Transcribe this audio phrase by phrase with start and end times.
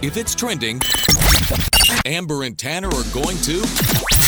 [0.00, 0.80] If it's trending,
[2.06, 3.60] Amber and Tanner are going to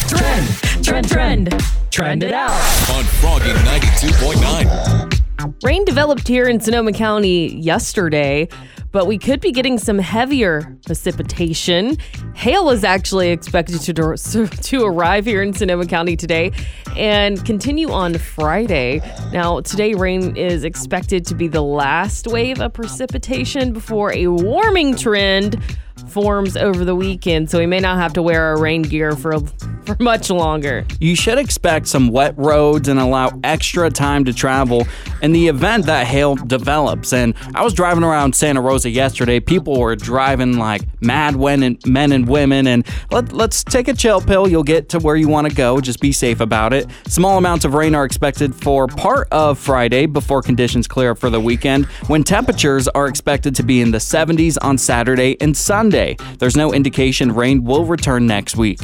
[0.09, 0.49] Trend,
[0.85, 1.63] trend, trend,
[1.93, 2.51] trend it out.
[2.91, 5.55] on Froggy 92.9.
[5.63, 8.49] Rain developed here in Sonoma County yesterday,
[8.93, 11.97] but we could be getting some heavier precipitation.
[12.35, 16.53] Hail is actually expected to, to arrive here in Sonoma County today
[16.97, 19.01] and continue on Friday.
[19.33, 24.97] Now, today, rain is expected to be the last wave of precipitation before a warming
[24.97, 25.63] trend
[26.11, 29.39] forms over the weekend, so we may not have to wear our rain gear for,
[29.85, 30.87] for much longer.
[31.01, 34.87] You should expect some wet roads and allow extra time to travel
[35.23, 37.13] in the event that hail develops.
[37.13, 39.41] And I was driving around Santa Rosa yesterday.
[39.41, 42.67] People were driving like mad men and, men and women.
[42.67, 44.49] And let, let's take a chill pill.
[44.49, 45.81] You'll get to where you want to go.
[45.81, 46.89] Just be safe about it.
[47.07, 51.31] Small amounts of rain are expected for part of Friday before conditions clear up for
[51.31, 56.00] the weekend, when temperatures are expected to be in the 70s on Saturday and Sunday.
[56.39, 58.81] There's no indication rain will return next week.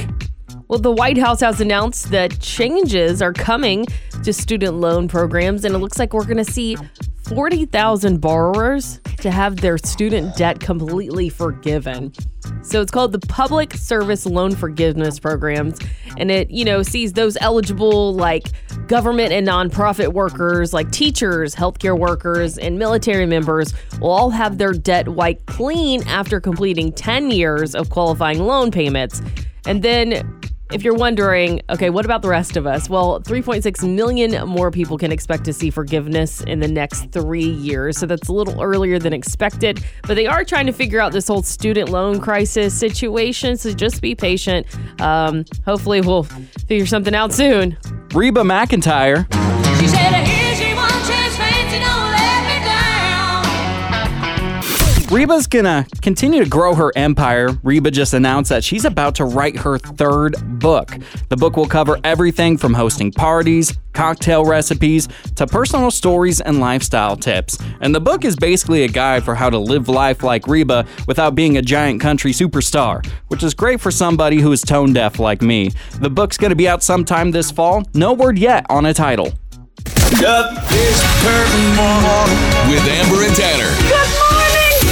[0.69, 3.87] Well, the White House has announced that changes are coming
[4.25, 6.77] to student loan programs, and it looks like we're going to see
[7.29, 12.13] 40,000 borrowers to have their student debt completely forgiven.
[12.63, 15.79] So it's called the Public Service Loan Forgiveness Programs,
[16.17, 18.47] and it, you know, sees those eligible like
[18.87, 24.73] government and nonprofit workers, like teachers, healthcare workers, and military members will all have their
[24.73, 29.21] debt wiped clean after completing 10 years of qualifying loan payments.
[29.67, 30.41] And then
[30.73, 32.89] if you're wondering, okay, what about the rest of us?
[32.89, 37.99] Well, 3.6 million more people can expect to see forgiveness in the next three years.
[37.99, 39.83] So that's a little earlier than expected.
[40.03, 43.57] But they are trying to figure out this whole student loan crisis situation.
[43.57, 44.67] So just be patient.
[45.01, 47.77] Um, hopefully, we'll figure something out soon.
[48.13, 49.27] Reba McEntire
[55.11, 57.51] Reba's gonna continue to grow her empire.
[57.63, 60.99] Reba just announced that she's about to write her third book.
[61.29, 67.15] The book will cover everything from hosting parties, cocktail recipes, to personal stories and lifestyle
[67.15, 67.57] tips.
[67.81, 71.37] And the book is basically a guide for how to live life like Reba without
[71.37, 75.41] being a giant country superstar, which is great for somebody who is tone deaf like
[75.41, 75.71] me.
[76.01, 77.85] The book's gonna be out sometime this fall.
[77.95, 79.33] No word yet on a title.
[82.69, 84.26] With Amber and Tanner.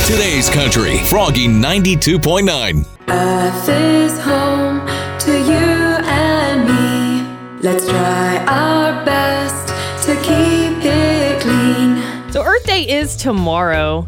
[0.06, 0.32] Good morning.
[0.32, 0.98] Today's Country.
[1.04, 2.86] Froggy 92.9.
[3.08, 4.80] Earth is home
[5.20, 7.62] to you and me.
[7.62, 9.68] Let's try our best
[10.06, 12.32] to keep it clean.
[12.32, 14.06] So, Earth Day is tomorrow.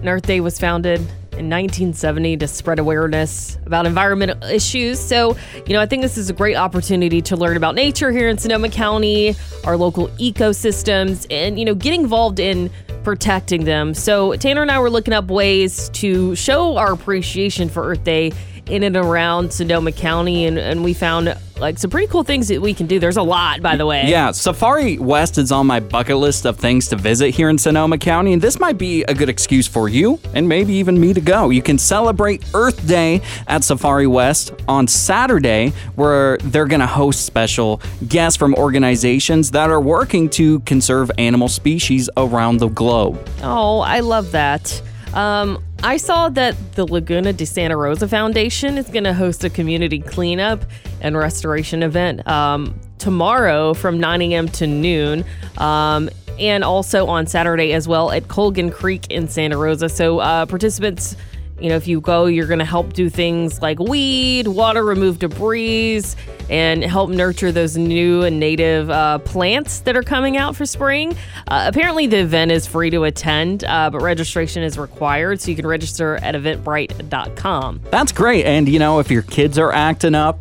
[0.00, 1.06] And Earth Day was founded
[1.36, 4.98] in 1970 to spread awareness about environmental issues.
[4.98, 5.36] So,
[5.66, 8.38] you know, I think this is a great opportunity to learn about nature here in
[8.38, 12.70] Sonoma County, our local ecosystems, and, you know, get involved in
[13.04, 13.94] protecting them.
[13.94, 18.32] So, Tanner and I were looking up ways to show our appreciation for Earth Day
[18.68, 22.60] in and around Sonoma County, and, and we found like some pretty cool things that
[22.60, 22.98] we can do.
[22.98, 24.06] There's a lot, by the way.
[24.06, 27.96] Yeah, Safari West is on my bucket list of things to visit here in Sonoma
[27.98, 31.20] County, and this might be a good excuse for you and maybe even me to
[31.20, 31.50] go.
[31.50, 37.24] You can celebrate Earth Day at Safari West on Saturday, where they're going to host
[37.24, 43.28] special guests from organizations that are working to conserve animal species around the globe.
[43.42, 44.82] Oh, I love that.
[45.14, 49.50] Um, I saw that the Laguna de Santa Rosa Foundation is going to host a
[49.50, 50.64] community cleanup
[51.00, 54.48] and restoration event um, tomorrow from 9 a.m.
[54.48, 55.24] to noon.
[55.58, 59.88] Um, and also on Saturday as well at Colgan Creek in Santa Rosa.
[59.88, 61.16] So, uh, participants,
[61.60, 65.18] you know, if you go, you're going to help do things like weed, water, remove
[65.18, 66.02] debris,
[66.50, 71.16] and help nurture those new and native uh, plants that are coming out for spring.
[71.48, 75.40] Uh, apparently, the event is free to attend, uh, but registration is required.
[75.40, 77.80] So you can register at eventbrite.com.
[77.90, 78.44] That's great.
[78.46, 80.38] And, you know, if your kids are acting up,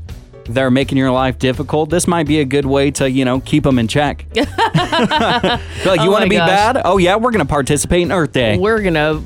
[0.47, 1.89] they're making your life difficult.
[1.89, 4.25] This might be a good way to, you know, keep them in check.
[4.95, 6.47] Like, you Oh want to be gosh.
[6.47, 6.81] bad?
[6.85, 8.57] Oh, yeah, we're going to participate in Earth Day.
[8.57, 9.21] We're going to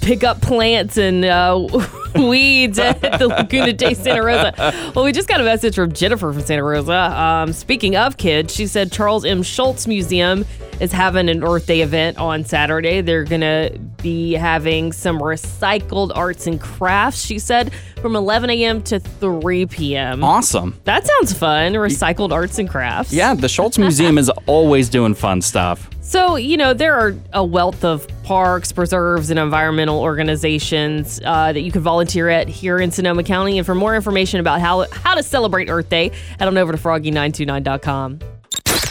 [0.00, 1.66] pick up plants and uh,
[2.14, 4.92] weeds at the Laguna de Santa Rosa.
[4.94, 6.92] Well, we just got a message from Jennifer from Santa Rosa.
[7.18, 9.42] Um, speaking of kids, she said Charles M.
[9.42, 10.44] Schulz Museum
[10.80, 13.00] is having an Earth Day event on Saturday.
[13.00, 18.82] They're going to be having some recycled arts and crafts, she said, from 11 a.m.
[18.82, 20.22] to 3 p.m.
[20.22, 20.78] Awesome.
[20.84, 21.72] That sounds fun.
[21.72, 23.12] Recycled arts and crafts.
[23.12, 25.90] Yeah, the Schulz Museum is always doing fun stuff.
[26.08, 31.60] So, you know, there are a wealth of parks, preserves, and environmental organizations uh, that
[31.60, 33.58] you can volunteer at here in Sonoma County.
[33.58, 36.78] And for more information about how, how to celebrate Earth Day, head on over to
[36.78, 38.20] froggy929.com.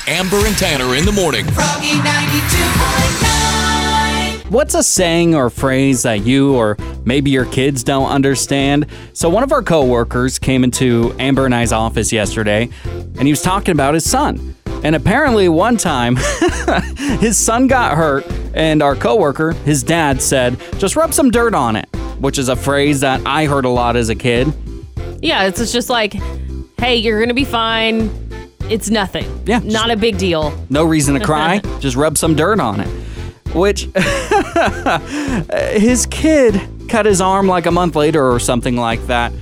[0.05, 1.43] Amber and Tanner in the morning.
[1.45, 4.51] Froggy 92.9.
[4.51, 8.85] What's a saying or phrase that you or maybe your kids don't understand?
[9.13, 13.41] So, one of our coworkers came into Amber and I's office yesterday and he was
[13.41, 14.55] talking about his son.
[14.87, 16.15] And apparently, one time,
[17.19, 21.75] his son got hurt, and our coworker, his dad, said, just rub some dirt on
[21.75, 21.89] it,
[22.21, 24.47] which is a phrase that I heard a lot as a kid.
[25.21, 26.13] Yeah, it's just like,
[26.77, 28.09] hey, you're gonna be fine.
[28.69, 29.25] It's nothing.
[29.45, 30.57] Yeah, Not a big deal.
[30.69, 32.87] No reason to cry, just rub some dirt on it.
[33.53, 33.89] Which
[35.81, 39.33] his kid cut his arm like a month later or something like that.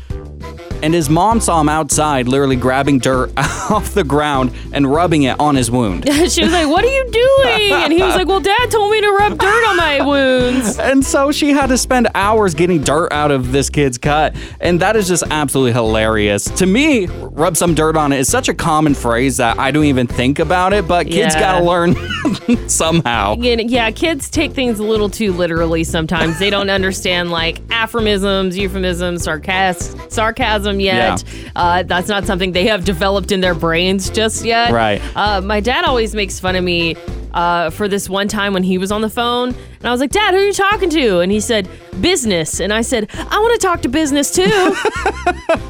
[0.86, 5.40] And his mom saw him outside, literally grabbing dirt off the ground and rubbing it
[5.40, 6.08] on his wound.
[6.30, 7.72] she was like, What are you doing?
[7.72, 10.78] And he was like, Well, dad told me to rub dirt on my wounds.
[10.86, 14.36] And so she had to spend hours getting dirt out of this kid's cut.
[14.62, 16.46] And that is just absolutely hilarious.
[16.46, 19.86] To me, rub some dirt on it is such a common phrase that I don't
[19.86, 21.40] even think about it, but kids Yeah.
[21.40, 23.38] gotta learn somehow.
[23.40, 26.38] Yeah, kids take things a little too literally sometimes.
[26.38, 31.24] They don't understand like aphorisms, euphemisms, sarcas- sarcasm yet.
[31.56, 34.72] Uh, that's not something they have developed in their brains just yet.
[34.72, 35.02] Right.
[35.16, 36.96] Uh, my dad always makes fun of me
[37.34, 39.56] uh, for this one time when he was on the phone.
[39.86, 41.20] And I was like, Dad, who are you talking to?
[41.20, 41.70] And he said,
[42.02, 42.60] Business.
[42.60, 44.44] And I said, I want to talk to business too.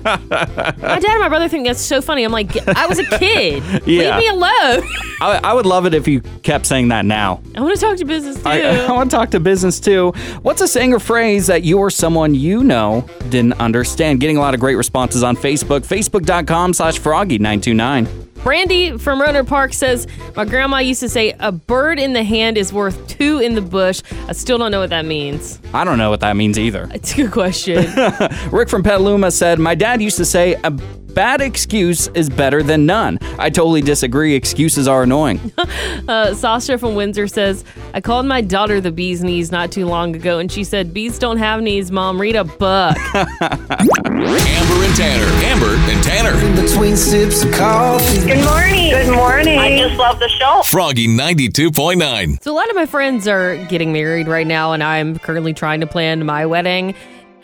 [0.05, 2.23] my dad and my brother think that's so funny.
[2.23, 3.61] I'm like, I was a kid.
[3.85, 4.17] Yeah.
[4.17, 4.83] Leave me alone.
[5.21, 7.41] I, I would love it if you kept saying that now.
[7.55, 8.43] I want to talk to business too.
[8.49, 10.11] I, I want to talk to business too.
[10.41, 14.21] What's a saying or phrase that you or someone you know didn't understand?
[14.21, 15.81] Getting a lot of great responses on Facebook.
[15.81, 18.25] Facebook.com slash Froggy929.
[18.45, 22.59] Brandy from Rohnert Park says, My grandma used to say, a bird in the hand
[22.59, 24.03] is worth two in the bush.
[24.27, 25.59] I still don't know what that means.
[25.73, 26.89] I don't know what that means either.
[26.93, 27.85] It's a good question.
[28.51, 30.71] Rick from Petaluma said, My dad used to say, a
[31.15, 33.17] bad excuse is better than none.
[33.39, 34.35] I totally disagree.
[34.35, 35.39] Excuses are annoying.
[36.07, 37.63] uh, Sasha from Windsor says,
[37.93, 41.17] I called my daughter the bee's knees not too long ago, and she said, Bees
[41.17, 42.19] don't have knees, mom.
[42.21, 42.97] Read a book.
[43.15, 45.25] Amber and Tanner.
[45.45, 46.61] Amber and Tanner.
[46.61, 48.27] between sips of coffee.
[48.27, 48.91] Good morning.
[48.91, 49.57] Good morning.
[49.57, 50.61] I just love the show.
[50.65, 52.43] Froggy 92.9.
[52.43, 55.79] So a lot of my friends are getting married right now, and I'm currently trying
[55.79, 56.93] to plan my wedding.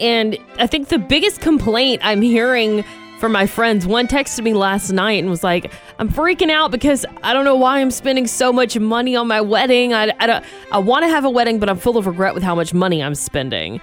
[0.02, 2.84] And I think the biggest complaint I'm hearing
[3.22, 7.06] from my friends, one texted me last night and was like, "I'm freaking out because
[7.24, 9.94] I don't know why I'm spending so much money on my wedding.
[9.94, 12.44] I I, don't- I want to have a wedding, but I'm full of regret with
[12.44, 13.80] how much money I'm spending."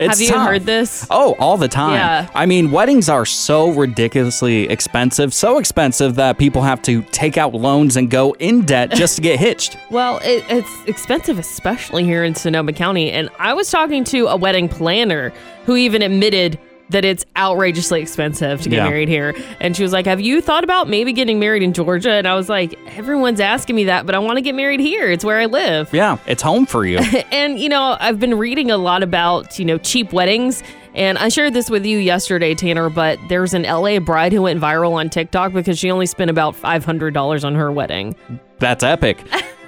[0.00, 0.46] It's Have you tough.
[0.48, 1.04] heard this?
[1.10, 1.94] Oh, all the time.
[1.94, 2.30] Yeah.
[2.32, 7.52] I mean, weddings are so ridiculously expensive, so expensive that people have to take out
[7.52, 9.76] loans and go in debt just to get hitched.
[9.90, 13.10] Well, it, it's expensive, especially here in Sonoma County.
[13.10, 15.32] And I was talking to a wedding planner
[15.66, 18.88] who even admitted that it's outrageously expensive to get Yeah.
[18.88, 19.34] married here.
[19.60, 22.12] And she was like, Have you thought about maybe getting married in Georgia?
[22.12, 25.10] And I was like, Everyone's asking me that, but I want to get married here.
[25.10, 25.92] It's where I live.
[25.92, 26.98] Yeah, it's home for you.
[27.32, 30.62] And, you know, I've been reading a lot about, you know, cheap weddings.
[30.94, 34.60] And I shared this with you yesterday, Tanner, but there's an LA bride who went
[34.60, 38.16] viral on TikTok because she only spent about $500 on her wedding.
[38.58, 39.18] That's epic.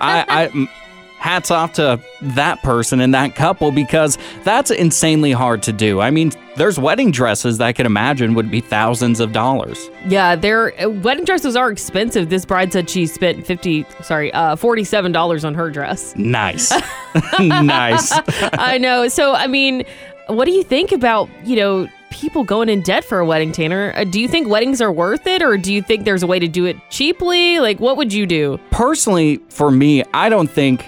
[0.01, 0.69] I, I
[1.21, 6.01] hats off to that person and that couple because that's insanely hard to do.
[6.01, 9.91] I mean, there's wedding dresses that I can imagine would be thousands of dollars.
[10.07, 12.31] Yeah, their uh, wedding dresses are expensive.
[12.31, 16.17] This bride said she spent 50, sorry, uh, $47 on her dress.
[16.17, 16.73] Nice.
[17.39, 18.13] nice.
[18.55, 19.09] I know.
[19.09, 19.85] So, I mean,
[20.29, 23.93] what do you think about, you know, people going in debt for a wedding, Tanner?
[23.95, 26.39] Uh, do you think weddings are worth it or do you think there's a way
[26.39, 27.61] to do it cheaply?
[27.61, 28.59] Like, what would you do?
[28.71, 30.87] Personally, for me, I don't think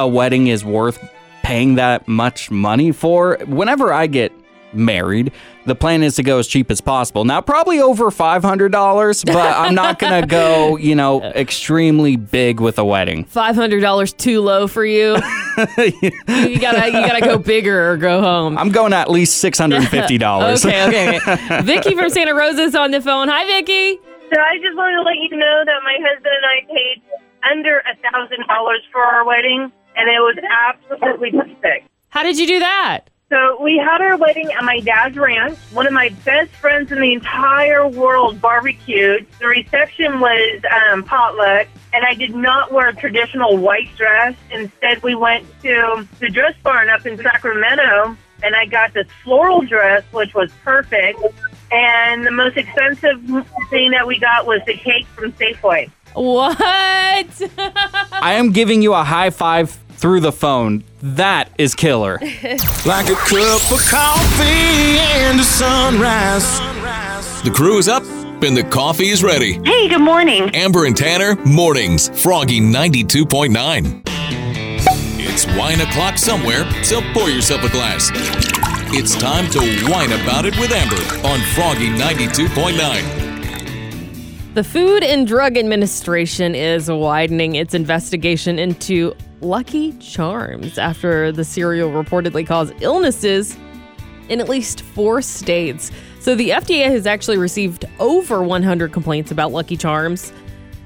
[0.00, 0.98] a wedding is worth
[1.42, 3.38] paying that much money for.
[3.46, 4.32] Whenever I get
[4.72, 5.32] married,
[5.66, 7.24] the plan is to go as cheap as possible.
[7.24, 12.78] Now, probably over $500, but I'm not going to go, you know, extremely big with
[12.78, 13.24] a wedding.
[13.26, 15.16] $500 too low for you?
[15.78, 18.56] you gotta you gotta go bigger or go home.
[18.56, 19.80] I'm going at least $650.
[20.70, 21.62] Okay, okay, okay.
[21.62, 23.28] Vicky from Santa Rosa is on the phone.
[23.28, 24.00] Hi, Vicky.
[24.32, 27.02] So I just wanted to let you know that my husband and I paid
[27.50, 30.36] under a thousand dollars for our wedding, and it was
[30.68, 31.88] absolutely perfect.
[32.08, 33.10] How did you do that?
[33.30, 35.56] So we had our wedding at my dad's ranch.
[35.72, 39.24] One of my best friends in the entire world barbecued.
[39.38, 44.34] The reception was um, potluck, and I did not wear a traditional white dress.
[44.50, 49.60] Instead, we went to the dress barn up in Sacramento, and I got this floral
[49.62, 51.20] dress, which was perfect.
[51.70, 53.22] And the most expensive
[53.70, 55.88] thing that we got was the cake from Safeway.
[56.14, 56.56] What?
[57.58, 60.84] I am giving you a high five through the phone.
[61.02, 62.18] That is killer.
[62.86, 66.58] Like a cup of coffee and a sunrise.
[67.42, 68.02] The crew is up
[68.42, 69.60] and the coffee is ready.
[69.64, 70.48] Hey, good morning.
[70.54, 72.08] Amber and Tanner, mornings.
[72.22, 74.02] Froggy 92.9.
[74.06, 78.10] It's It's wine o'clock somewhere, so pour yourself a glass.
[78.92, 80.96] It's time to whine about it with Amber
[81.28, 83.19] on Froggy 92.9.
[84.52, 91.90] The Food and Drug Administration is widening its investigation into Lucky Charms after the cereal
[91.90, 93.56] reportedly caused illnesses
[94.28, 95.92] in at least four states.
[96.18, 100.32] So the FDA has actually received over 100 complaints about Lucky Charms,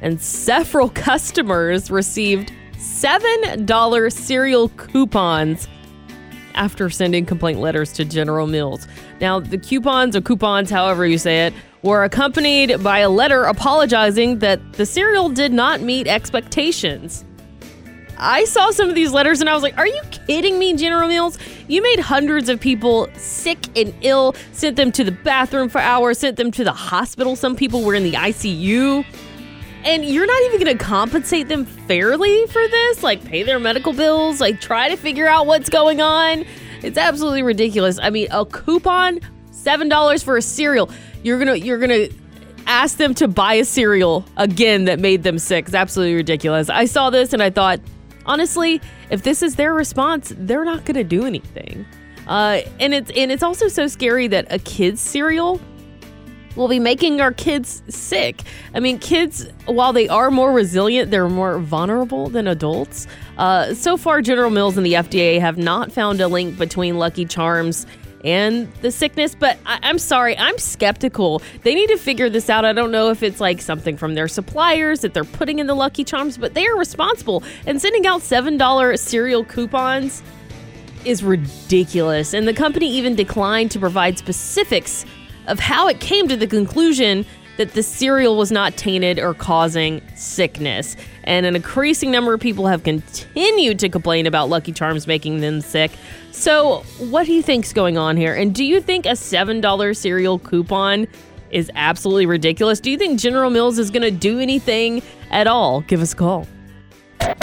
[0.02, 5.68] and several customers received $7 cereal coupons
[6.54, 8.86] after sending complaint letters to General Mills.
[9.22, 14.38] Now, the coupons or coupons, however you say it, were accompanied by a letter apologizing
[14.38, 17.26] that the cereal did not meet expectations.
[18.16, 21.08] I saw some of these letters and I was like, are you kidding me, General
[21.08, 21.38] Mills?
[21.68, 26.18] You made hundreds of people sick and ill, sent them to the bathroom for hours,
[26.18, 27.36] sent them to the hospital.
[27.36, 29.04] Some people were in the ICU.
[29.84, 33.02] And you're not even going to compensate them fairly for this?
[33.02, 34.40] Like, pay their medical bills?
[34.40, 36.46] Like, try to figure out what's going on?
[36.82, 37.98] It's absolutely ridiculous.
[38.00, 40.88] I mean, a coupon, $7 for a cereal.
[41.24, 42.14] You're to, you're to,
[42.66, 45.66] ask them to buy a cereal again that made them sick.
[45.66, 46.70] It's absolutely ridiculous.
[46.70, 47.80] I saw this and I thought,
[48.26, 51.84] honestly, if this is their response, they're not to do anything.
[52.26, 55.60] Uh, and it's and it's also so scary that a kid's cereal
[56.56, 58.42] will be making our kids sick.
[58.74, 63.06] I mean, kids, while they are more resilient, they're more vulnerable than adults.
[63.36, 67.26] Uh, so far, General Mills and the FDA have not found a link between Lucky
[67.26, 67.86] Charms
[68.24, 71.42] and the sickness, but I- I'm sorry, I'm skeptical.
[71.62, 72.64] They need to figure this out.
[72.64, 75.74] I don't know if it's like something from their suppliers that they're putting in the
[75.74, 77.44] Lucky Charms, but they are responsible.
[77.66, 80.22] And sending out $7 cereal coupons
[81.04, 82.32] is ridiculous.
[82.32, 85.04] And the company even declined to provide specifics
[85.46, 87.26] of how it came to the conclusion
[87.56, 90.96] that the cereal was not tainted or causing sickness.
[91.24, 95.60] And an increasing number of people have continued to complain about Lucky Charms making them
[95.60, 95.92] sick.
[96.32, 98.34] So, what do you think's going on here?
[98.34, 101.06] And do you think a $7 cereal coupon
[101.50, 102.80] is absolutely ridiculous?
[102.80, 105.82] Do you think General Mills is going to do anything at all?
[105.82, 106.46] Give us a call.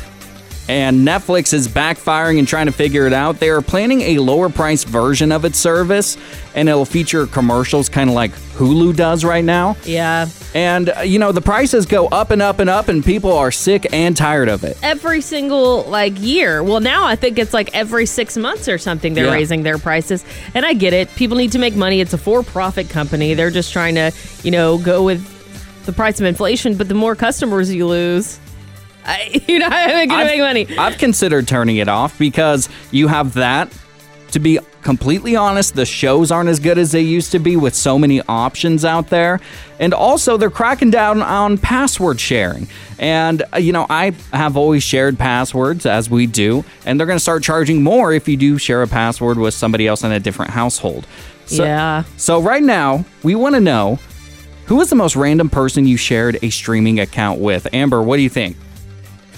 [0.68, 3.38] And Netflix is backfiring and trying to figure it out.
[3.38, 6.16] They are planning a lower price version of its service,
[6.56, 9.76] and it'll feature commercials kind of like Hulu does right now.
[9.84, 10.26] Yeah.
[10.54, 13.52] And, uh, you know, the prices go up and up and up, and people are
[13.52, 14.76] sick and tired of it.
[14.82, 16.62] every single like year.
[16.64, 19.32] Well, now I think it's like every six months or something they're Yeah.
[19.34, 20.24] raising their prices.
[20.54, 21.14] And I get it.
[21.14, 22.00] People need to make money.
[22.00, 23.34] It's a for-profit company.
[23.34, 24.10] They're just trying to,
[24.42, 25.24] you know, go with
[25.86, 26.74] the price of inflation.
[26.74, 28.38] But the more customers you lose,
[29.06, 30.78] I, you're not going to make money.
[30.78, 33.72] I've considered turning it off because you have that.
[34.32, 37.74] To be completely honest, the shows aren't as good as they used to be with
[37.74, 39.40] so many options out there.
[39.78, 42.68] And also, they're cracking down on password sharing.
[42.98, 47.16] And, uh, you know, I have always shared passwords as we do, and they're going
[47.16, 50.20] to start charging more if you do share a password with somebody else in a
[50.20, 51.06] different household.
[51.46, 52.04] So, Yeah.
[52.16, 53.98] So, right now, we want to know
[54.66, 57.72] who is the most random person you shared a streaming account with?
[57.72, 58.56] Amber, what do you think?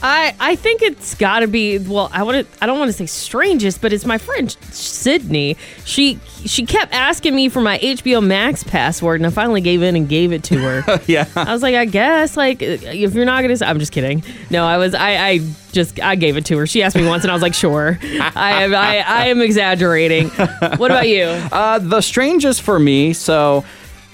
[0.02, 2.10] I I think it's got to be well.
[2.12, 2.64] I want to.
[2.64, 5.56] I don't want to say strangest, but it's my friend Sydney.
[5.84, 9.96] She she kept asking me for my HBO Max password, and I finally gave in
[9.96, 11.00] and gave it to her.
[11.06, 11.26] yeah.
[11.36, 14.22] I was like, I guess, like, if you're not gonna, I'm just kidding.
[14.50, 15.40] No, I was, I, I
[15.72, 16.66] just, I gave it to her.
[16.66, 17.98] She asked me once, and I was like, sure.
[18.02, 20.28] I am, I, I am exaggerating.
[20.30, 21.24] What about you?
[21.24, 23.64] Uh, the strangest for me, so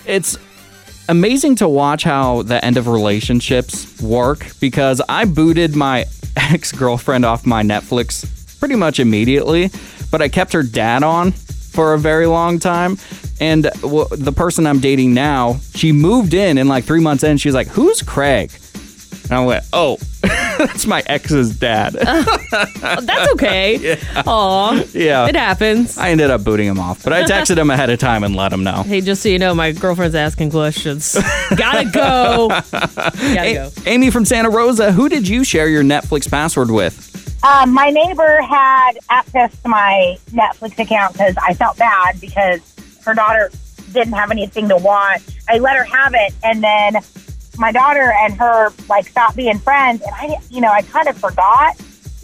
[0.07, 0.39] it's
[1.09, 6.07] amazing to watch how the end of relationships work because I booted my
[6.37, 9.71] ex girlfriend off my Netflix pretty much immediately,
[10.11, 12.97] but I kept her dad on for a very long time.
[13.41, 17.55] And the person I'm dating now, she moved in, and like three months in, she's
[17.55, 18.51] like, Who's Craig?
[19.25, 19.99] And I went, Oh,
[20.59, 21.93] that's my ex's dad.
[21.95, 23.99] That's okay.
[24.27, 25.27] Aw, yeah.
[25.29, 25.99] it happens.
[25.99, 28.53] I ended up booting him off, but I texted him ahead of time and let
[28.53, 28.83] him know.
[28.83, 31.17] Hey, just so you know, my girlfriend's asking questions.
[31.57, 32.49] Gotta go.
[32.49, 33.71] Gotta A- go.
[33.87, 37.11] Amy from Santa Rosa, who did you share your Netflix password with?
[37.45, 42.61] Um, my neighbor had access to my Netflix account because I felt bad because
[43.05, 43.51] her daughter
[43.93, 45.23] didn't have anything to watch.
[45.49, 46.95] I let her have it, and then
[47.59, 51.09] my daughter and her like stopped being friends, and I, didn't- you know, I kind
[51.09, 51.77] of forgot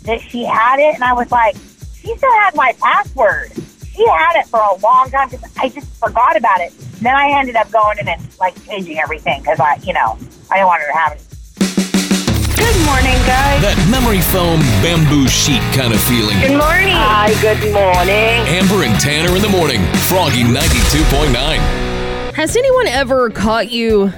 [0.04, 1.56] that she had it, and I was like,
[2.00, 3.52] she still had my password.
[3.94, 6.72] She had it for a long time because I just forgot about it.
[7.02, 10.16] Then I ended up going in and like changing everything because I, you know,
[10.50, 11.26] I didn't want her to have it.
[12.56, 13.60] Good morning, guys.
[13.62, 16.38] That memory foam bamboo sheet kind of feeling.
[16.40, 16.92] Good morning.
[16.96, 18.40] Hi, good morning.
[18.48, 19.80] Amber and Tanner in the morning.
[20.08, 22.32] Froggy 92.9.
[22.34, 24.12] Has anyone ever caught you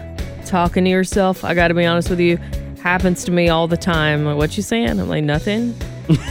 [0.52, 1.44] talking to yourself?
[1.44, 2.36] I got to be honest with you.
[2.82, 4.26] Happens to me all the time.
[4.26, 5.00] Like, what you saying?
[5.00, 5.74] I'm like, nothing.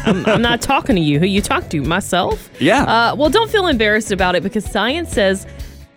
[0.06, 1.18] I'm, I'm not talking to you.
[1.18, 1.82] Who you talk to?
[1.82, 2.51] Myself?
[2.60, 2.84] Yeah.
[2.84, 5.48] Uh, well, don't feel embarrassed about it because science says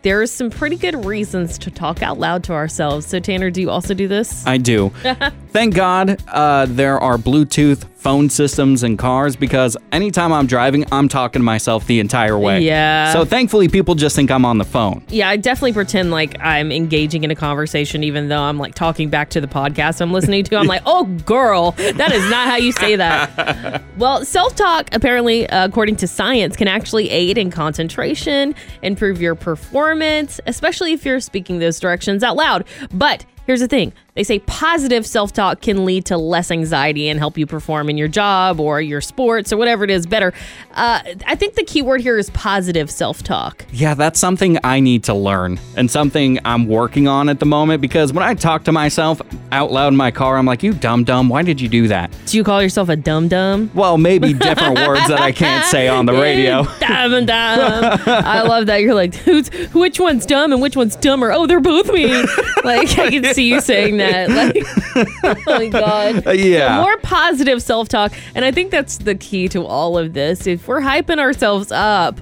[0.01, 3.07] there are some pretty good reasons to talk out loud to ourselves.
[3.07, 4.47] So, Tanner, do you also do this?
[4.47, 4.91] I do.
[5.55, 11.09] Thank God uh, there are Bluetooth phone systems in cars because anytime I'm driving, I'm
[11.09, 12.63] talking to myself the entire way.
[12.63, 13.13] Yeah.
[13.13, 15.05] So thankfully, people just think I'm on the phone.
[15.11, 19.11] Yeah, I definitely pretend like I'm engaging in a conversation, even though I'm like talking
[19.11, 20.57] back to the podcast I'm listening to.
[20.57, 23.81] I'm like, oh, girl, that is not how you say that.
[23.97, 29.37] well, self talk, apparently, uh, according to science, can actually aid in concentration, improve your
[29.37, 32.65] performance, especially if you're speaking those directions out loud.
[32.93, 37.19] But here's the thing they say positive self talk can lead to less anxiety and
[37.19, 40.33] help you perform in your job or your sports or whatever it is better.
[40.73, 43.65] Uh, I think the key word here is positive self talk.
[43.73, 47.81] Yeah, that's something I need to learn and something I'm working on at the moment
[47.81, 51.03] because when I talk to myself out loud in my car, I'm like, you dumb
[51.03, 52.17] dumb, why did you do that?
[52.27, 53.71] Do you call yourself a dumb dumb?
[53.75, 56.63] Well, maybe different words that I can't say on the radio.
[56.79, 58.01] dumb dumb.
[58.07, 58.77] I love that.
[58.81, 61.33] You're like, who's which one's dumb and which one's dumber?
[61.33, 62.07] Oh, they're both me.
[62.65, 64.04] like I can see you saying that.
[64.29, 64.65] Like,
[65.25, 66.25] oh my god.
[66.37, 66.77] Yeah.
[66.79, 70.47] So more positive self talk, and I think that's the key to all of this.
[70.47, 72.21] If we're hyping ourselves up,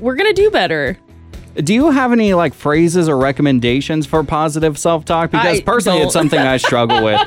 [0.00, 0.98] we're gonna do better.
[1.54, 5.30] Do you have any like phrases or recommendations for positive self talk?
[5.32, 6.06] Because I personally, don't.
[6.06, 7.20] it's something I struggle with.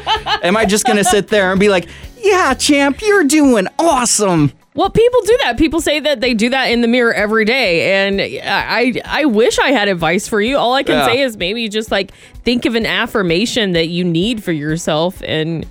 [0.44, 1.88] Am I just going to sit there and be like,
[2.18, 4.52] yeah, champ, you're doing awesome?
[4.76, 5.58] Well, people do that.
[5.58, 9.58] People say that they do that in the mirror every day, and I I wish
[9.58, 10.58] I had advice for you.
[10.58, 11.06] All I can Yeah.
[11.06, 12.12] say is maybe just like
[12.44, 15.66] think of an affirmation that you need for yourself and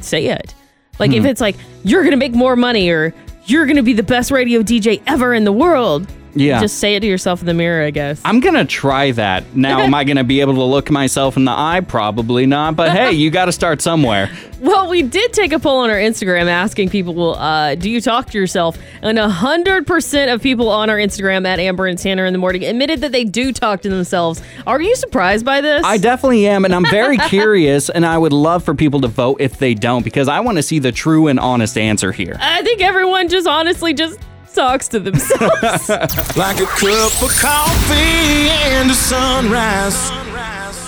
[0.00, 0.52] say it.
[0.98, 1.26] Like if Hmm.
[1.28, 3.14] it's like you're gonna make more money or
[3.46, 6.06] you're gonna be the best radio DJ ever in the world.
[6.34, 6.60] Yeah.
[6.60, 8.20] Just say it to yourself in the mirror, I guess.
[8.24, 9.56] I'm going to try that.
[9.56, 11.80] Now, am I going to be able to look myself in the eye?
[11.80, 12.76] Probably not.
[12.76, 14.30] But hey, you got to start somewhere.
[14.60, 18.30] Well, we did take a poll on our Instagram asking people, uh, do you talk
[18.30, 18.76] to yourself?
[19.02, 23.02] And 100% of people on our Instagram at Amber and Tanner in the morning admitted
[23.02, 24.42] that they do talk to themselves.
[24.66, 25.84] Are you surprised by this?
[25.84, 29.40] I definitely am, and I'm very curious, and I would love for people to vote
[29.40, 32.36] if they don't, because I want to see the true and honest answer here.
[32.40, 34.18] I think everyone just honestly just
[34.58, 35.88] talks to themselves.
[36.36, 40.10] Like a cup of coffee and a sunrise.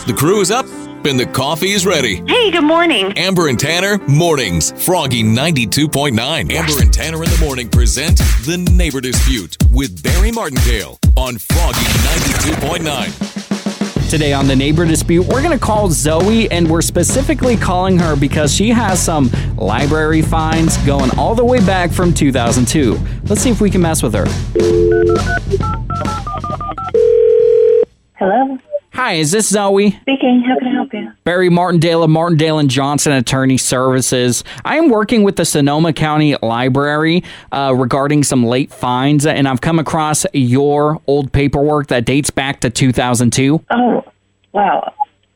[0.06, 0.66] The crew is up
[1.06, 2.16] and the coffee is ready.
[2.26, 3.16] Hey, good morning.
[3.16, 4.72] Amber and Tanner, mornings.
[4.84, 6.52] Froggy 92.9.
[6.52, 11.80] Amber and Tanner in the morning present The Neighbor Dispute with Barry Martindale on Froggy
[11.80, 13.29] 92.9.
[14.10, 18.16] Today on the Neighbor Dispute, we're going to call Zoe, and we're specifically calling her
[18.16, 22.98] because she has some library finds going all the way back from 2002.
[23.26, 24.24] Let's see if we can mess with her.
[28.18, 28.58] Hello,
[29.00, 29.92] Hi, is this Zoe?
[30.02, 30.44] speaking.
[30.46, 31.10] How can I help you?
[31.24, 34.44] Barry Martindale of Martindale and Johnson Attorney Services.
[34.62, 39.62] I am working with the Sonoma County Library uh, regarding some late fines, and I've
[39.62, 43.64] come across your old paperwork that dates back to 2002.
[43.70, 44.04] Oh,
[44.52, 44.92] wow.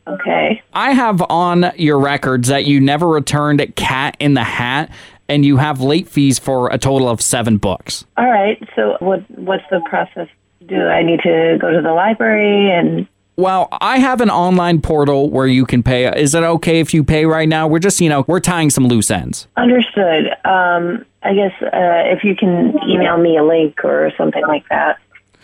[0.08, 0.62] Okay.
[0.74, 4.90] I have on your records that you never returned Cat in the Hat,
[5.26, 8.04] and you have late fees for a total of seven books.
[8.18, 8.62] All right.
[8.76, 10.28] So, what what's the process?
[10.66, 13.08] Do I need to go to the library and?
[13.36, 16.06] Well, I have an online portal where you can pay.
[16.20, 17.66] Is it okay if you pay right now?
[17.66, 19.48] We're just, you know, we're tying some loose ends.
[19.56, 20.28] Understood.
[20.44, 25.00] Um, I guess uh, if you can email me a link or something like that,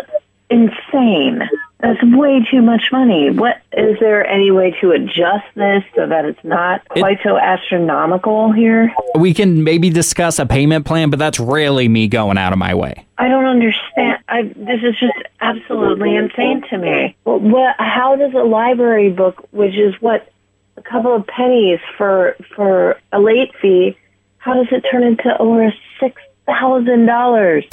[0.51, 1.41] insane.
[1.79, 3.29] That's way too much money.
[3.29, 8.51] What is there any way to adjust this so that it's not quite so astronomical
[8.51, 8.93] here?
[9.15, 12.75] We can maybe discuss a payment plan, but that's really me going out of my
[12.75, 13.05] way.
[13.17, 14.18] I don't understand.
[14.29, 17.15] I, this is just absolutely insane to me.
[17.25, 17.75] Well, what?
[17.79, 20.31] How does a library book, which is what
[20.77, 23.97] a couple of pennies for for a late fee,
[24.37, 27.65] How does it turn into over six thousand dollars?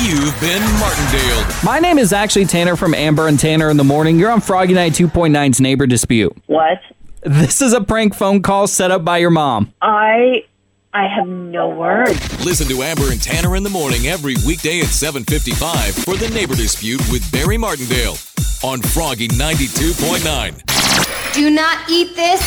[0.00, 1.44] You've been Martindale.
[1.64, 4.16] My name is actually Tanner from Amber and Tanner in the morning.
[4.18, 6.36] You're on Froggy Night 2.9's Neighbor Dispute.
[6.46, 6.80] What?
[7.22, 9.74] This is a prank phone call set up by your mom.
[9.82, 10.44] I
[10.98, 12.44] I have no words.
[12.44, 16.56] Listen to Amber and Tanner in the morning every weekday at 7:55 for the Neighbor
[16.56, 18.16] Dispute with Barry Martindale
[18.64, 20.60] on Froggy 92.9.
[21.34, 22.40] Do not eat this.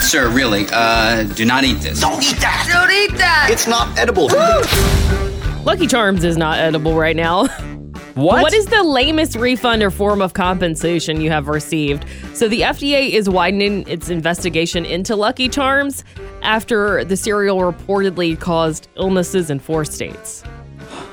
[0.00, 2.00] Sir, really, uh, do not eat this.
[2.00, 2.66] Don't eat that.
[2.72, 3.48] Don't eat that.
[3.50, 4.28] It's not edible.
[5.66, 7.48] Lucky Charms is not edible right now.
[8.14, 8.42] What?
[8.42, 12.04] What is the lamest refund or form of compensation you have received?
[12.34, 16.04] So the FDA is widening its investigation into Lucky Charms
[16.42, 20.42] after the cereal reportedly caused illnesses in four states.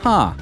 [0.01, 0.33] Huh.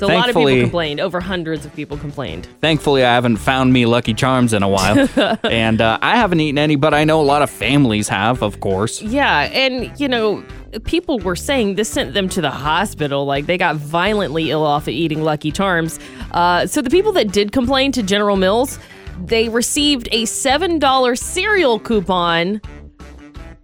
[0.00, 0.98] So a lot of people complained.
[0.98, 2.48] Over hundreds of people complained.
[2.62, 5.06] Thankfully, I haven't found me Lucky Charms in a while.
[5.44, 8.60] and uh, I haven't eaten any, but I know a lot of families have, of
[8.60, 9.02] course.
[9.02, 10.42] Yeah, and you know,
[10.84, 13.24] people were saying this sent them to the hospital.
[13.24, 15.98] Like they got violently ill off of eating Lucky Charms.
[16.32, 18.78] Uh, so the people that did complain to General Mills,
[19.24, 22.60] they received a seven dollar cereal coupon,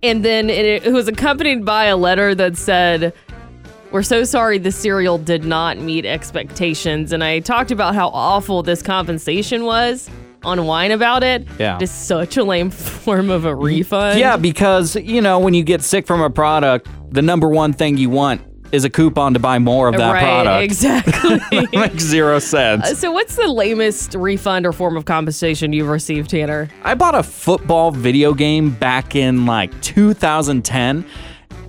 [0.03, 3.12] and then it, it was accompanied by a letter that said.
[3.92, 7.12] We're so sorry the cereal did not meet expectations.
[7.12, 10.11] And I talked about how awful this compensation was
[10.47, 11.47] on Wine About It.
[11.59, 11.77] Yeah.
[11.77, 14.19] It is such a lame form of a refund.
[14.19, 17.97] Yeah, because, you know, when you get sick from a product, the number one thing
[17.97, 18.42] you want
[18.73, 20.64] is a coupon to buy more of that right, product.
[20.64, 21.69] Exactly.
[21.79, 22.85] makes zero sense.
[22.85, 26.69] Uh, so, what's the lamest refund or form of compensation you've received, Tanner?
[26.83, 31.07] I bought a football video game back in like 2010,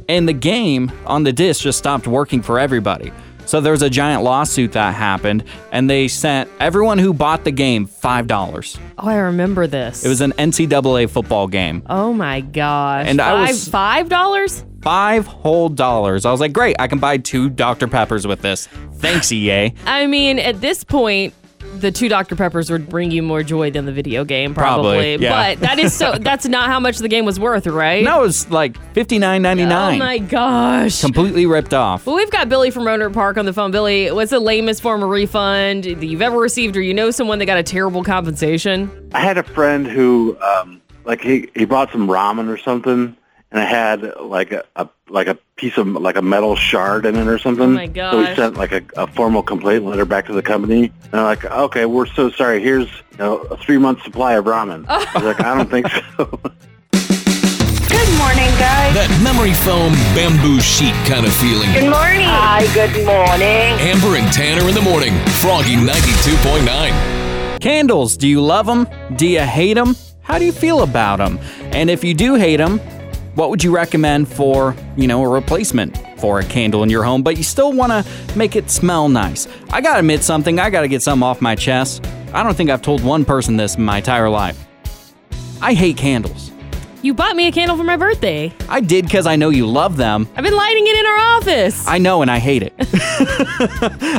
[0.10, 3.12] and the game on the disc just stopped working for everybody.
[3.46, 7.52] So there was a giant lawsuit that happened, and they sent everyone who bought the
[7.52, 8.80] game $5.
[8.98, 10.04] Oh, I remember this.
[10.04, 11.82] It was an NCAA football game.
[11.90, 13.06] Oh my gosh.
[13.08, 14.66] And I was- five dollars?
[14.82, 16.26] Five whole dollars.
[16.26, 17.88] I was like, great, I can buy two Dr.
[17.88, 18.68] Peppers with this.
[18.96, 19.74] Thanks, E EA.
[19.86, 21.34] I mean, at this point,
[21.80, 22.36] the two Dr.
[22.36, 25.18] Peppers would bring you more joy than the video game, probably.
[25.18, 25.56] Probably, yeah.
[25.56, 28.04] But that is so that's not how much the game was worth, right?
[28.04, 29.96] No, it was like $59.99.
[29.96, 31.02] Oh my gosh.
[31.02, 32.06] Completely ripped off.
[32.06, 33.72] Well, we've got Billy from Rohnert Park on the phone.
[33.72, 37.40] Billy, what's the lamest form of refund that you've ever received, or you know someone
[37.40, 39.10] that got a terrible compensation?
[39.14, 43.17] I had a friend who, um, like, he, he bought some ramen or something,
[43.52, 47.16] and it had like a, a like a piece of like a metal shard in
[47.16, 47.70] it or something.
[47.70, 50.92] Oh my So we sent like a, a formal complaint letter back to the company,
[51.04, 52.62] and they're like, "Okay, we're so sorry.
[52.62, 55.12] Here's you know, a three month supply of ramen." Oh.
[55.16, 56.26] I like, "I don't think so."
[57.90, 58.94] Good morning, guys.
[58.94, 61.72] That memory foam bamboo sheet kind of feeling.
[61.72, 62.28] Good morning.
[62.28, 63.80] Hi, good morning.
[63.80, 65.14] Amber and Tanner in the morning.
[65.40, 67.60] Froggy 92.9.
[67.62, 68.88] Candles, do you love them?
[69.16, 69.96] Do you hate them?
[70.22, 71.40] How do you feel about them?
[71.72, 72.82] And if you do hate them,
[73.38, 77.22] what would you recommend for, you know, a replacement for a candle in your home,
[77.22, 78.04] but you still want to
[78.36, 79.48] make it smell nice?
[79.70, 80.60] I got to admit something.
[80.60, 82.04] I got to get something off my chest.
[82.34, 84.68] I don't think I've told one person this in my entire life.
[85.62, 86.52] I hate candles.
[87.04, 88.52] You bought me a candle for my birthday.
[88.68, 90.28] I did because I know you love them.
[90.36, 91.88] I've been lighting it in our office.
[91.88, 92.74] I know, and I hate it.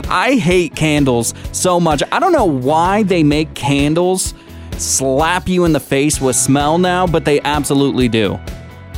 [0.08, 2.04] I hate candles so much.
[2.12, 4.32] I don't know why they make candles
[4.76, 8.38] slap you in the face with smell now, but they absolutely do.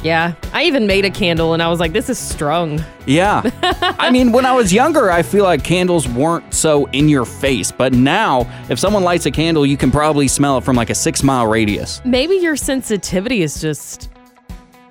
[0.02, 2.82] Yeah, I even made a candle and I was like, this is strong.
[3.04, 3.42] Yeah.
[3.98, 7.70] I mean, when I was younger, I feel like candles weren't so in your face,
[7.70, 10.94] but now, if someone lights a candle, you can probably smell it from like a
[10.94, 12.00] six mile radius.
[12.06, 14.08] Maybe your sensitivity is just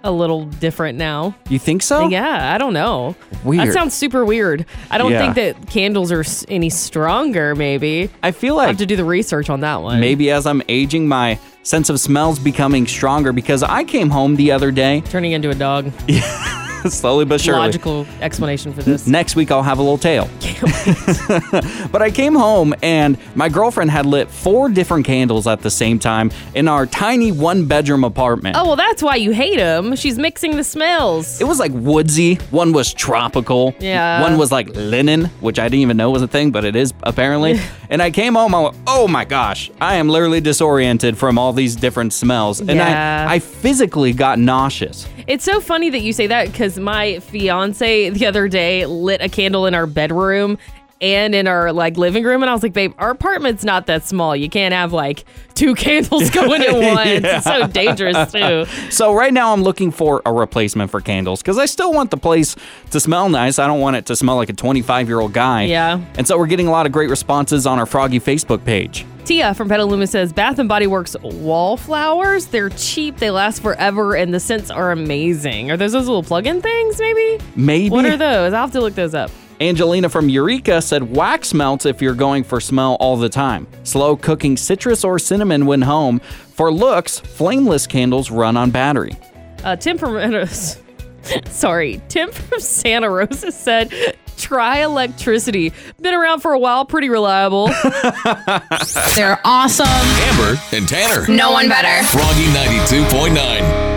[0.04, 1.36] a little different now.
[1.50, 2.08] You think so?
[2.08, 3.16] Yeah, I don't know.
[3.44, 3.68] Weird.
[3.68, 4.66] That sounds super weird.
[4.92, 5.34] I don't Yeah.
[5.34, 8.10] think that candles are any stronger, maybe.
[8.22, 10.00] I feel like I have to do the research on that one.
[10.00, 14.52] maybe as I'm aging, my sense of smell's becoming stronger because I came home the
[14.52, 15.02] other day.
[15.02, 15.92] Turning into a dog.
[16.90, 17.60] Slowly but surely.
[17.62, 19.08] Logical explanation for this.
[19.08, 20.30] Next week I'll have a little tail.
[21.92, 26.00] but I came home and my girlfriend had lit four different candles at the same
[26.00, 28.56] time in our tiny one bedroom apartment.
[28.58, 29.96] Oh, well, that's why you hate them.
[29.96, 31.42] She's mixing the smells.
[31.42, 32.36] It was like woodsy.
[32.52, 33.74] One was tropical.
[33.80, 34.22] Yeah.
[34.22, 36.94] One was like linen, which I didn't even know was a thing, but it is
[37.04, 37.60] apparently.
[37.90, 41.54] and I came home, I went, oh my gosh, I am literally disoriented from all
[41.54, 42.60] these different smells.
[42.60, 43.26] And Yeah.
[43.30, 45.08] I, I physically got nauseous.
[45.30, 49.30] It's so funny that you say that because my fiance the other day lit a
[49.30, 50.58] candle in our bedroom
[51.02, 52.42] and in our like living room.
[52.44, 54.36] And I was like, babe, our apartment's not that small.
[54.36, 55.24] You can't have like
[55.56, 57.22] two candles going at once.
[57.24, 58.66] It's so dangerous too.
[58.90, 62.18] So right now I'm looking for a replacement for candles because I still want the
[62.18, 62.56] place
[62.92, 63.60] to smell nice.
[63.60, 65.64] I don't want it to smell like a 25 year old guy.
[65.64, 66.02] Yeah.
[66.18, 69.06] And so we're getting a lot of great responses on our Froggy Facebook page.
[69.26, 72.48] Tia from Petaluma says Bath and Body Works wallflowers.
[72.48, 75.70] They're cheap, they last forever, and the scents are amazing.
[75.70, 77.00] Are those those little plug-in things?
[77.00, 77.44] Maybe.
[77.56, 77.90] Maybe.
[77.90, 78.54] What are those?
[78.54, 79.30] I'll have to look those up.
[79.62, 83.68] Angelina from Eureka said wax melts if you're going for smell all the time.
[83.84, 86.20] Slow cooking citrus or cinnamon when home.
[86.20, 89.18] For looks, flameless candles run on battery.
[89.64, 90.48] Uh, Tim from
[91.48, 93.94] sorry, Tim from Santa Rosa said,
[94.38, 95.74] "Try electricity.
[96.02, 97.68] Been around for a while, pretty reliable."
[99.16, 99.88] They're awesome.
[99.88, 101.28] Amber and Tanner.
[101.28, 102.06] No one better.
[102.08, 103.89] Froggy 92.9.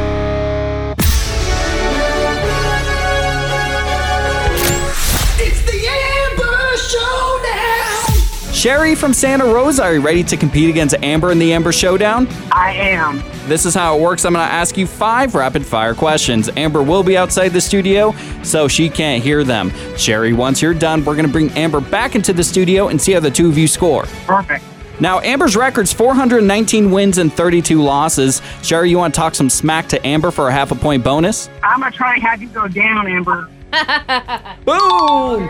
[8.63, 12.29] Sherry from Santa Rosa, are you ready to compete against Amber in the Amber Showdown?
[12.53, 13.21] I am.
[13.49, 14.25] This is how it works.
[14.25, 16.49] I'm going to ask you five rapid fire questions.
[16.57, 19.73] Amber will be outside the studio, so she can't hear them.
[19.97, 23.11] Sherry, once you're done, we're going to bring Amber back into the studio and see
[23.11, 24.05] how the two of you score.
[24.27, 24.65] Perfect.
[25.01, 28.41] Now, Amber's record's 419 wins and 32 losses.
[28.63, 31.51] Sherry, you want to talk some smack to Amber for a half a point bonus?
[31.65, 33.49] I'm gonna try and have you go down, Amber.
[34.65, 35.49] Boom!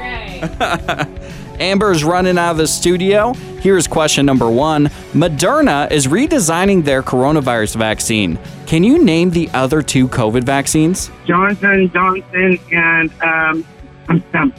[1.62, 3.34] Amber's running out of the studio.
[3.60, 8.36] Here's question number one Moderna is redesigning their coronavirus vaccine.
[8.66, 11.10] Can you name the other two COVID vaccines?
[11.24, 13.64] Johnson, Johnson, and um,
[14.08, 14.58] I'm stumped.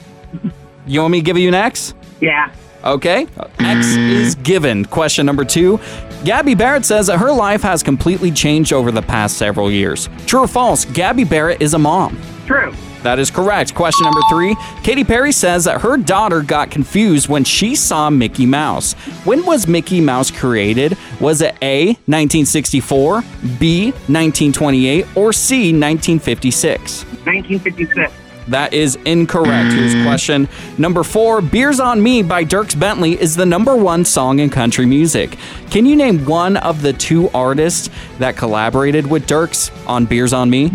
[0.86, 1.92] You want me to give you an X?
[2.20, 2.50] Yeah.
[2.84, 3.26] Okay.
[3.58, 4.86] X is given.
[4.86, 5.80] Question number two.
[6.24, 10.08] Gabby Barrett says that her life has completely changed over the past several years.
[10.26, 10.86] True or false?
[10.86, 12.18] Gabby Barrett is a mom.
[12.46, 12.72] True.
[13.04, 13.74] That is correct.
[13.74, 14.56] Question number three.
[14.82, 18.94] Katy Perry says that her daughter got confused when she saw Mickey Mouse.
[19.24, 20.96] When was Mickey Mouse created?
[21.20, 23.20] Was it A, 1964,
[23.60, 27.04] B, 1928, or C, 1956?
[27.04, 28.12] 1956.
[28.48, 29.74] That is incorrect.
[29.74, 30.04] Here's mm.
[30.04, 34.48] question number four Beers on Me by Dierks Bentley is the number one song in
[34.48, 35.38] country music.
[35.70, 40.48] Can you name one of the two artists that collaborated with Dierks on Beers on
[40.48, 40.72] Me?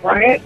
[0.00, 0.42] Bryant.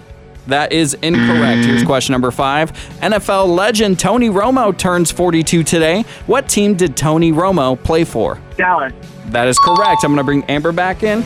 [0.47, 1.65] That is incorrect.
[1.65, 2.71] Here's question number five.
[3.01, 6.03] NFL legend Tony Romo turns 42 today.
[6.25, 8.39] What team did Tony Romo play for?
[8.55, 8.93] Dallas.
[9.27, 10.03] That is correct.
[10.03, 11.23] I'm going to bring Amber back in.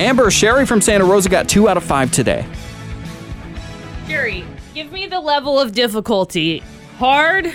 [0.00, 2.44] Amber, Sherry from Santa Rosa got two out of five today.
[4.08, 6.58] Jerry, give me the level of difficulty.
[6.98, 7.52] Hard.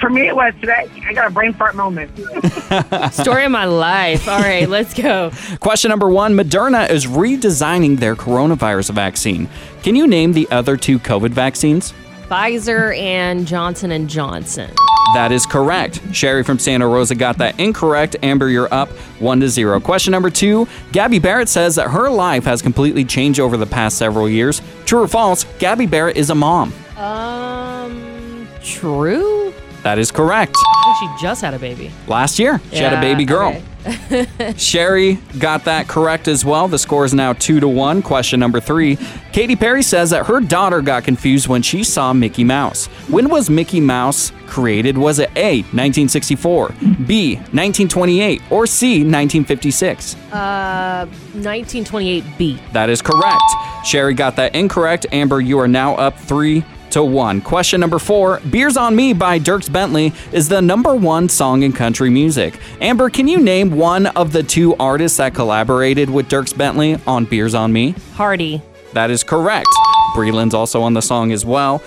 [0.00, 0.90] For me, it was today.
[1.06, 2.10] I got a brain fart moment.
[3.12, 4.26] Story of my life.
[4.28, 5.30] All right, let's go.
[5.60, 9.48] Question number one Moderna is redesigning their coronavirus vaccine.
[9.82, 11.92] Can you name the other two COVID vaccines?
[12.28, 14.70] Pfizer and Johnson and Johnson.
[15.14, 16.00] That is correct.
[16.14, 18.14] Sherry from Santa Rosa got that incorrect.
[18.22, 18.88] Amber, you're up
[19.18, 19.80] one to zero.
[19.80, 23.98] Question number two Gabby Barrett says that her life has completely changed over the past
[23.98, 24.62] several years.
[24.86, 25.44] True or false?
[25.58, 26.72] Gabby Barrett is a mom.
[26.96, 29.52] Um, true.
[29.82, 30.56] That is correct.
[31.00, 31.90] She just had a baby.
[32.06, 33.60] Last year, she had a Yeah, baby girl.
[34.58, 36.68] Sherry got that correct as well.
[36.68, 38.02] The score is now two to one.
[38.02, 38.98] Question number three.
[39.32, 42.86] Katy Perry says that her daughter got confused when she saw Mickey Mouse.
[43.08, 44.98] When was Mickey Mouse created?
[44.98, 46.68] Was it A, 1964,
[47.06, 50.14] B, 1928, or C, 1956?
[50.30, 52.72] Uh, 1928B.
[52.72, 53.42] That is correct.
[53.84, 55.06] Sherry got that incorrect.
[55.12, 57.40] Amber, you are now up three to one.
[57.40, 61.72] Question number four Beers on Me by Dierks Bentley is the number one song in
[61.72, 62.58] country music.
[62.80, 67.24] Amber, can you name one of the two artists that collaborated with Dierks Bentley on
[67.24, 67.94] Beers on Me?
[68.14, 68.62] Hardy.
[68.92, 69.68] That is correct.
[70.14, 71.82] Breland's also on the song as well.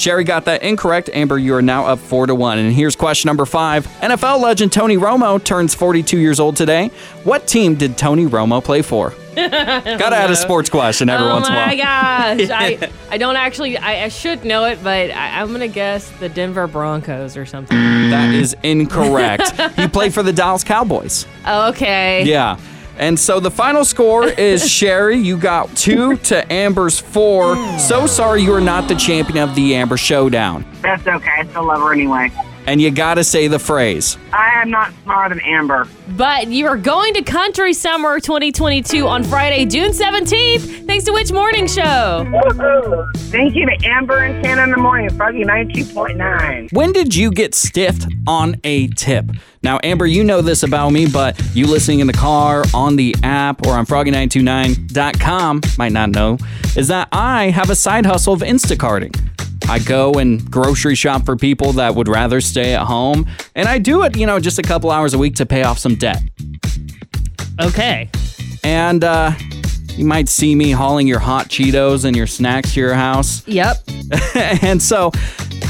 [0.00, 1.10] Sherry got that incorrect.
[1.12, 2.58] Amber, you are now up four to one.
[2.58, 3.86] And here's question number five.
[4.00, 6.88] NFL legend Tony Romo turns 42 years old today.
[7.24, 9.10] What team did Tony Romo play for?
[9.36, 11.64] Gotta add a sports question every oh once in a while.
[11.64, 12.50] Oh my gosh.
[12.50, 16.10] I, I don't actually, I, I should know it, but I, I'm going to guess
[16.18, 17.76] the Denver Broncos or something.
[17.76, 19.50] That is incorrect.
[19.76, 21.26] he played for the Dallas Cowboys.
[21.46, 22.24] Okay.
[22.24, 22.58] Yeah.
[23.00, 27.56] And so the final score is Sherry, you got two to Amber's four.
[27.78, 30.66] So sorry you are not the champion of the Amber Showdown.
[30.82, 31.30] That's okay.
[31.38, 32.30] I still love her anyway.
[32.66, 34.18] And you gotta say the phrase.
[34.34, 35.86] I am not smarter than Amber.
[36.08, 41.32] But you are going to Country Summer 2022 on Friday, June 17th, thanks to Which
[41.32, 41.82] Morning Show?
[42.26, 43.16] Woohoo!
[43.30, 46.72] Thank you to Amber and Ken in the morning, Froggy 92.9.
[46.72, 49.30] When did you get stiffed on a tip?
[49.62, 53.14] Now, Amber, you know this about me, but you listening in the car, on the
[53.22, 56.38] app, or on froggy929.com might not know,
[56.76, 59.14] is that I have a side hustle of Instacarting.
[59.70, 63.28] I go and grocery shop for people that would rather stay at home.
[63.54, 65.78] And I do it, you know, just a couple hours a week to pay off
[65.78, 66.20] some debt.
[67.60, 68.10] Okay.
[68.64, 69.30] And uh,
[69.96, 73.42] you might see me hauling your hot Cheetos and your snacks to your house.
[73.50, 73.76] Yep.
[74.62, 75.10] and so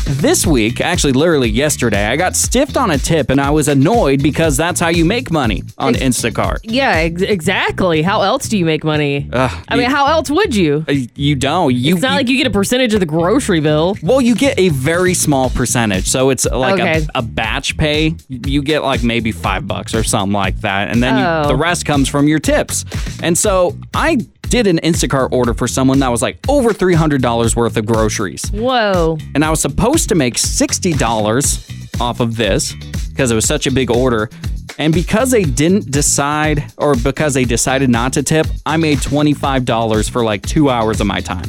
[0.07, 4.23] this week, actually, literally yesterday, I got stiffed on a tip and I was annoyed
[4.23, 6.59] because that's how you make money on Instacart.
[6.65, 8.03] Yeah, ex- exactly.
[8.03, 9.29] How else do you make money?
[9.33, 10.85] Ugh, I mean, how else would you?
[10.89, 11.75] you, you don't.
[11.75, 13.97] You, It's not like you get a percentage of the grocery bill.
[14.03, 16.07] Well, you get a very small percentage.
[16.09, 17.07] So it's like Okay.
[17.15, 18.15] a, a batch pay.
[18.29, 20.89] You get like maybe five bucks or something like that.
[20.91, 21.43] And then Oh.
[21.43, 22.85] you, the rest comes from your tips.
[23.23, 24.17] And so I
[24.51, 28.51] did an Instacart order for someone that was like over $300 worth of groceries.
[28.51, 29.17] Whoa.
[29.35, 32.75] And I was supposed to make $60 off of this
[33.09, 34.29] because it was such a big order.
[34.77, 40.11] And because they didn't decide, or because they decided not to tip, I made $25
[40.11, 41.47] for like two hours of my time.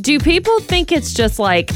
[0.00, 1.70] Do people think it's just like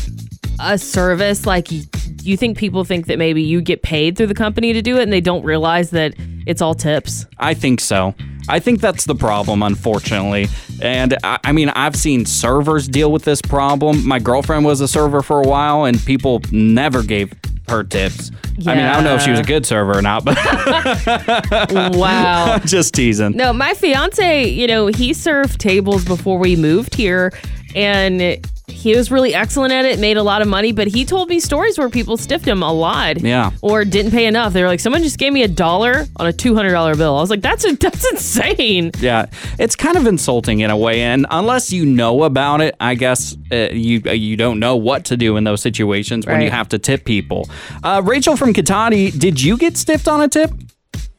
[0.58, 1.46] a service?
[1.46, 1.80] Like, do
[2.22, 5.04] you think people think that maybe you get paid through the company to do it
[5.04, 6.14] and they don't realize that
[6.46, 7.26] it's all tips?
[7.38, 8.14] I think so.
[8.48, 10.48] I think that's the problem, unfortunately.
[10.82, 14.06] And I, I mean, I've seen servers deal with this problem.
[14.06, 17.32] My girlfriend was a server for a while, and people never gave
[17.68, 18.32] her tips.
[18.66, 20.36] I mean, I don't know if she was a good server or not, but
[21.96, 22.58] Wow.
[22.64, 23.32] just teasing.
[23.36, 27.32] No, my fiance, you know, he served tables before we moved here
[27.74, 31.28] and he was really excellent at it, made a lot of money, but he told
[31.28, 33.20] me stories where people stiffed him a lot.
[33.20, 33.50] Yeah.
[33.62, 34.52] Or didn't pay enough.
[34.52, 37.16] They were like, someone just gave me a dollar on a $200 bill.
[37.16, 38.92] I was like, that's, that's insane.
[38.98, 39.26] Yeah,
[39.58, 43.36] it's kind of insulting in a way, and unless you know about it, I guess
[43.52, 46.68] uh, you uh, you don't know what to do in those situations when you have
[46.70, 47.48] to tip people.
[47.82, 50.50] Uh, Rachel from Cotati, did you get stiffed on a tip?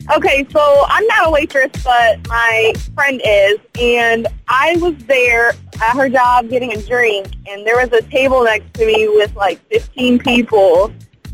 [0.09, 5.95] Okay, so I'm not a waitress, but my friend is, and I was there at
[5.95, 9.59] her job getting a drink, and there was a table next to me with like
[9.69, 10.91] 15 people.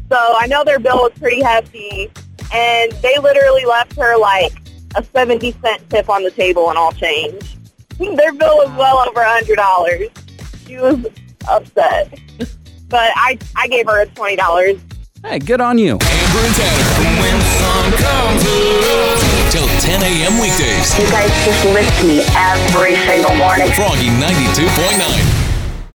[0.10, 2.12] So I know their bill was pretty hefty,
[2.54, 4.52] and they literally left her like
[4.96, 7.58] a 70 cent tip on the table and all change.
[8.00, 10.68] Their bill was well over a $100.
[10.68, 11.06] She was
[11.48, 12.20] upset.
[12.90, 14.97] But I, I gave her a $20.
[15.30, 16.00] Hey, good on you.
[16.00, 17.20] Amber and Tanner.
[17.20, 19.52] When the sun comes up.
[19.52, 20.40] Till 10 a.m.
[20.40, 20.98] weekdays.
[20.98, 23.70] You guys just lift me every single morning.
[23.74, 25.37] Froggy 92.9.